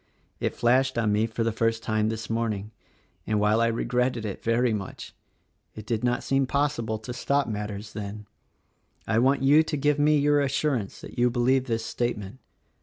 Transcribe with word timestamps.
It 0.39 0.55
flashed 0.55 0.97
on 0.97 1.11
me 1.11 1.27
for 1.27 1.43
the 1.43 1.51
first 1.51 1.83
time 1.83 2.09
this 2.09 2.27
morning; 2.27 2.71
and, 3.27 3.39
while 3.39 3.61
I 3.61 3.67
regretted 3.67 4.25
it 4.25 4.41
very 4.43 4.73
much, 4.73 5.13
it 5.75 5.85
did 5.85 6.03
not 6.03 6.23
seem 6.23 6.47
possible 6.47 6.97
to 6.97 7.13
stop 7.13 7.45
matters 7.47 7.93
then. 7.93 8.25
I 9.05 9.19
want 9.19 9.43
you 9.43 9.61
to 9.61 9.77
give 9.77 9.99
me 9.99 10.17
your 10.17 10.41
assurance 10.41 11.01
that 11.01 11.19
you 11.19 11.29
believe 11.29 11.65
this 11.65 11.85
statement. 11.85 12.39